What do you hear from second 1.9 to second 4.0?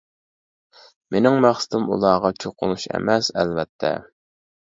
ئۇلارغا چوقۇنۇش ئەمەس، ئەلۋەتتە!